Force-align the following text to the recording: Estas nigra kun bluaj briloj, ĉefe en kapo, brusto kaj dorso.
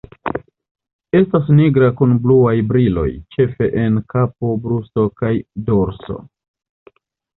Estas 1.17 1.51
nigra 1.59 1.89
kun 1.99 2.15
bluaj 2.23 2.55
briloj, 2.73 3.05
ĉefe 3.37 3.69
en 3.85 4.01
kapo, 4.15 4.55
brusto 4.65 5.05
kaj 5.23 5.33
dorso. 5.69 6.19